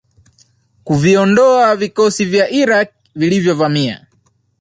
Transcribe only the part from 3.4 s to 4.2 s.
vamia